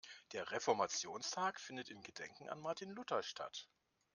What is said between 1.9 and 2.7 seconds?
in Gedenken an